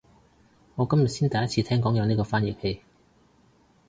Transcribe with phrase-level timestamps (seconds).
[0.77, 2.81] 我今日先第一次聽講有呢個翻譯器